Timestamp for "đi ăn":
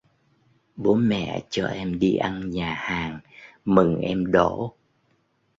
1.99-2.49